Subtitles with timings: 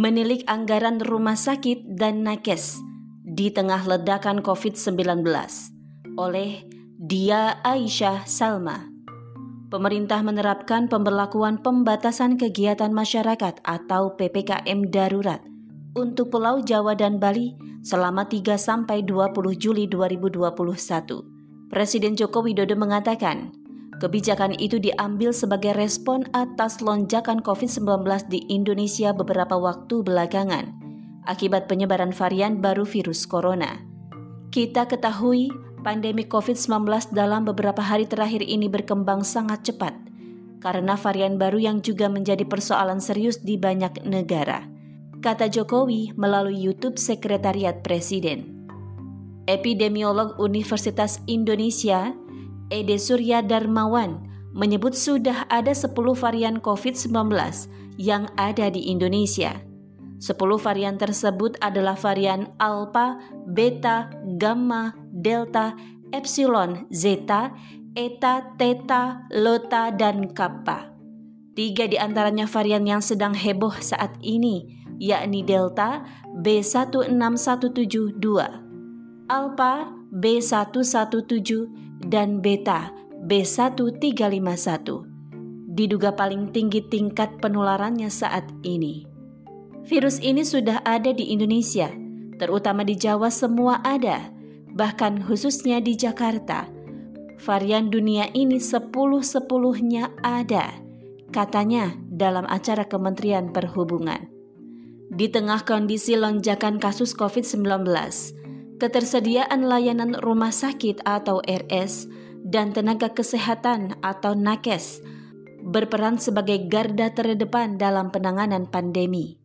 [0.00, 2.80] menilik anggaran rumah sakit dan nakes
[3.20, 4.96] di tengah ledakan COVID-19
[6.16, 6.64] oleh
[6.96, 8.88] Dia Aisyah Salma.
[9.68, 15.44] Pemerintah menerapkan pemberlakuan pembatasan kegiatan masyarakat atau PPKM darurat
[15.92, 17.52] untuk Pulau Jawa dan Bali
[17.84, 21.68] selama 3 sampai 20 Juli 2021.
[21.68, 23.52] Presiden Joko Widodo mengatakan,
[24.00, 28.00] Kebijakan itu diambil sebagai respon atas lonjakan COVID-19
[28.32, 30.80] di Indonesia beberapa waktu belakangan
[31.28, 33.84] akibat penyebaran varian baru virus corona.
[34.48, 35.52] Kita ketahui
[35.84, 39.92] pandemi COVID-19 dalam beberapa hari terakhir ini berkembang sangat cepat
[40.64, 44.64] karena varian baru yang juga menjadi persoalan serius di banyak negara.
[45.20, 48.64] Kata Jokowi melalui YouTube Sekretariat Presiden.
[49.44, 52.16] Epidemiolog Universitas Indonesia
[52.70, 57.10] Ede Surya Darmawan menyebut sudah ada 10 varian COVID-19
[57.98, 59.62] yang ada di Indonesia.
[60.22, 63.18] 10 varian tersebut adalah varian Alpha,
[63.50, 65.74] Beta, Gamma, Delta,
[66.14, 67.50] Epsilon, Zeta,
[67.96, 70.94] Eta, Theta, Lota, dan Kappa.
[71.58, 76.06] Tiga di antaranya varian yang sedang heboh saat ini, yakni Delta
[76.38, 78.26] B16172,
[79.26, 82.92] Alpha B117 dan beta
[83.28, 85.10] B1351
[85.70, 89.06] diduga paling tinggi tingkat penularannya saat ini.
[89.86, 91.88] Virus ini sudah ada di Indonesia,
[92.36, 94.28] terutama di Jawa semua ada,
[94.74, 96.68] bahkan khususnya di Jakarta.
[97.40, 100.76] Varian dunia ini sepuluh-sepuluhnya ada,
[101.32, 104.28] katanya dalam acara Kementerian Perhubungan.
[105.10, 107.88] Di tengah kondisi lonjakan kasus COVID-19,
[108.80, 112.08] ketersediaan layanan rumah sakit atau RS
[112.40, 115.04] dan tenaga kesehatan atau nakes
[115.60, 119.36] berperan sebagai garda terdepan dalam penanganan pandemi.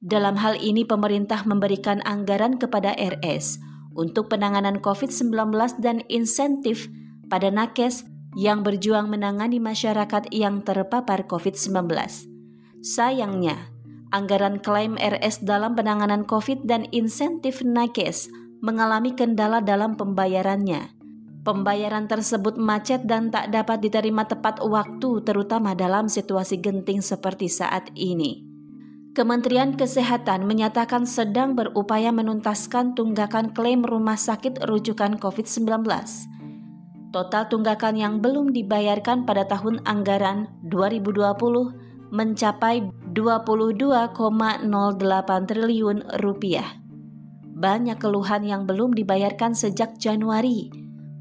[0.00, 3.60] Dalam hal ini pemerintah memberikan anggaran kepada RS
[3.92, 5.52] untuk penanganan COVID-19
[5.82, 6.88] dan insentif
[7.28, 8.08] pada nakes
[8.38, 11.90] yang berjuang menangani masyarakat yang terpapar COVID-19.
[12.80, 13.74] Sayangnya,
[14.14, 20.98] anggaran klaim RS dalam penanganan COVID dan insentif nakes mengalami kendala dalam pembayarannya.
[21.46, 27.88] Pembayaran tersebut macet dan tak dapat diterima tepat waktu, terutama dalam situasi genting seperti saat
[27.96, 28.44] ini.
[29.16, 35.88] Kementerian Kesehatan menyatakan sedang berupaya menuntaskan tunggakan klaim rumah sakit rujukan COVID-19.
[37.08, 42.84] Total tunggakan yang belum dibayarkan pada tahun anggaran 2020 mencapai
[43.16, 44.20] 22,08
[45.48, 46.87] triliun rupiah
[47.58, 50.70] banyak keluhan yang belum dibayarkan sejak Januari,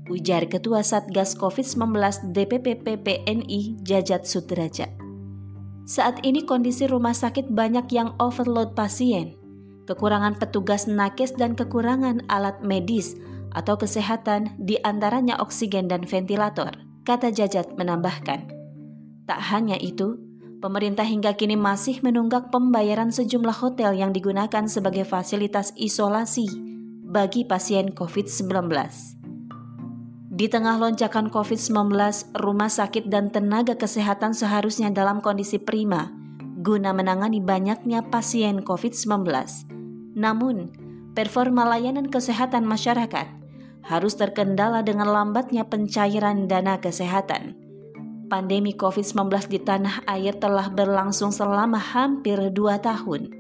[0.06, 4.94] ujar Ketua Satgas COVID-19 DPP PPNI Jajat Sudrajat.
[5.90, 9.34] Saat ini kondisi rumah sakit banyak yang overload pasien,
[9.90, 13.18] kekurangan petugas nakes dan kekurangan alat medis
[13.58, 16.69] atau kesehatan di antaranya oksigen dan ventilator,
[17.02, 18.46] kata Jajat menambahkan.
[19.25, 20.27] Tak hanya itu,
[20.57, 26.50] pemerintah hingga kini masih menunggak pembayaran sejumlah hotel yang digunakan sebagai fasilitas isolasi
[27.07, 28.69] bagi pasien COVID-19.
[30.38, 31.97] Di tengah lonjakan COVID-19,
[32.38, 36.13] rumah sakit dan tenaga kesehatan seharusnya dalam kondisi prima
[36.57, 39.25] guna menangani banyaknya pasien COVID-19.
[40.18, 40.74] Namun,
[41.13, 43.28] performa layanan kesehatan masyarakat
[43.88, 47.67] harus terkendala dengan lambatnya pencairan dana kesehatan
[48.28, 53.32] pandemi COVID-19 di tanah air telah berlangsung selama hampir dua tahun.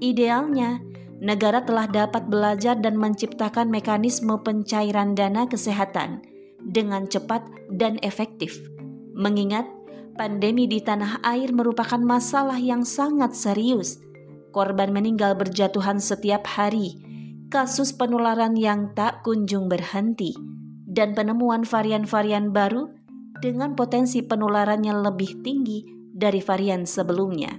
[0.00, 0.80] Idealnya,
[1.20, 6.24] negara telah dapat belajar dan menciptakan mekanisme pencairan dana kesehatan
[6.64, 8.56] dengan cepat dan efektif.
[9.14, 9.68] Mengingat
[10.18, 14.00] pandemi di tanah air merupakan masalah yang sangat serius.
[14.50, 16.98] Korban meninggal berjatuhan setiap hari,
[17.50, 20.34] kasus penularan yang tak kunjung berhenti,
[20.86, 23.03] dan penemuan varian-varian baru
[23.44, 25.84] dengan potensi penularannya lebih tinggi
[26.16, 27.52] dari varian sebelumnya.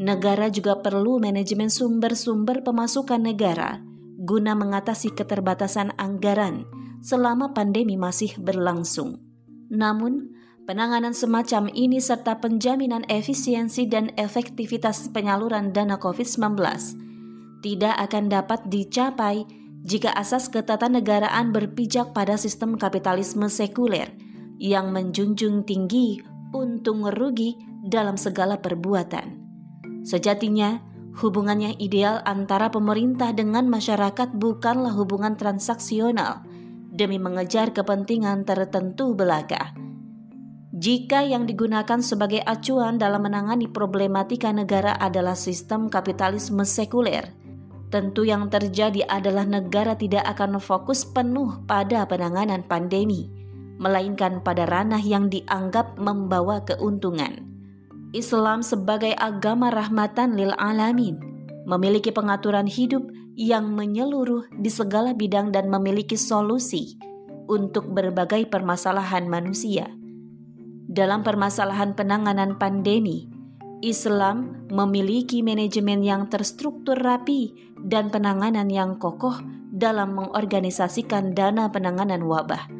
[0.00, 3.84] Negara juga perlu manajemen sumber-sumber pemasukan negara
[4.16, 6.64] guna mengatasi keterbatasan anggaran
[7.04, 9.20] selama pandemi masih berlangsung.
[9.68, 10.32] Namun,
[10.64, 16.56] penanganan semacam ini serta penjaminan efisiensi dan efektivitas penyaluran dana COVID-19
[17.60, 19.44] tidak akan dapat dicapai
[19.84, 24.08] jika asas ketatanegaraan berpijak pada sistem kapitalisme sekuler–
[24.56, 26.20] yang menjunjung tinggi
[26.56, 29.44] untung rugi dalam segala perbuatan.
[30.02, 30.80] Sejatinya,
[31.20, 36.44] hubungan yang ideal antara pemerintah dengan masyarakat bukanlah hubungan transaksional
[36.92, 39.76] demi mengejar kepentingan tertentu belaka.
[40.76, 47.32] jika yang digunakan sebagai acuan dalam menangani problematika negara adalah sistem kapitalisme sekuler,
[47.88, 53.32] tentu yang terjadi adalah negara tidak akan fokus penuh pada penanganan pandemi,
[53.76, 57.44] melainkan pada ranah yang dianggap membawa keuntungan.
[58.16, 61.20] Islam sebagai agama rahmatan lil alamin
[61.68, 63.04] memiliki pengaturan hidup
[63.36, 66.96] yang menyeluruh di segala bidang dan memiliki solusi
[67.50, 69.92] untuk berbagai permasalahan manusia.
[70.86, 73.28] Dalam permasalahan penanganan pandemi,
[73.84, 77.52] Islam memiliki manajemen yang terstruktur rapi
[77.84, 79.36] dan penanganan yang kokoh
[79.68, 82.75] dalam mengorganisasikan dana penanganan wabah.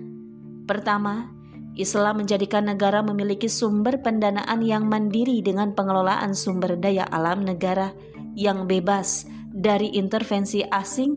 [0.67, 1.31] Pertama,
[1.79, 7.95] Islam menjadikan negara memiliki sumber pendanaan yang mandiri dengan pengelolaan sumber daya alam negara
[8.35, 11.15] yang bebas dari intervensi asing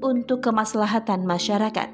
[0.00, 1.90] untuk kemaslahatan masyarakat.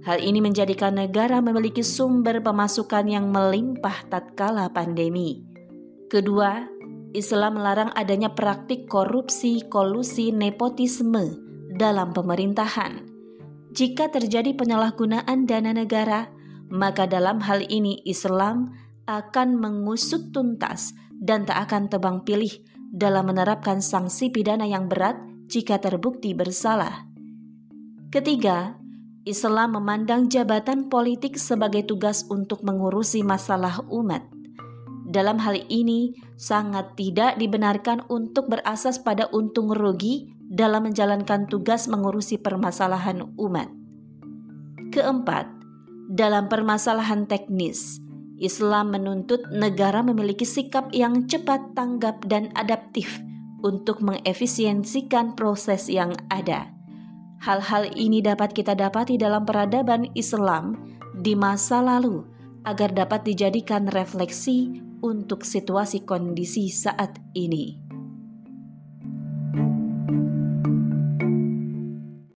[0.00, 5.44] Hal ini menjadikan negara memiliki sumber pemasukan yang melimpah tatkala pandemi.
[6.08, 6.64] Kedua,
[7.12, 11.36] Islam melarang adanya praktik korupsi, kolusi, nepotisme
[11.76, 13.09] dalam pemerintahan.
[13.70, 16.26] Jika terjadi penyalahgunaan dana negara,
[16.70, 18.74] maka dalam hal ini Islam
[19.06, 22.50] akan mengusut tuntas dan tak akan tebang pilih
[22.90, 27.06] dalam menerapkan sanksi pidana yang berat jika terbukti bersalah.
[28.10, 28.74] Ketiga,
[29.22, 34.26] Islam memandang jabatan politik sebagai tugas untuk mengurusi masalah umat.
[35.06, 42.36] Dalam hal ini, sangat tidak dibenarkan untuk berasas pada untung rugi dalam menjalankan tugas mengurusi
[42.36, 43.70] permasalahan umat.
[44.90, 45.46] Keempat,
[46.10, 48.02] dalam permasalahan teknis,
[48.42, 53.22] Islam menuntut negara memiliki sikap yang cepat tanggap dan adaptif
[53.62, 56.80] untuk mengefisiensikan proses yang ada
[57.40, 60.76] Hal-hal ini dapat kita dapati dalam peradaban Islam
[61.16, 62.20] di masa lalu
[62.68, 67.89] agar dapat dijadikan refleksi untuk situasi kondisi saat ini.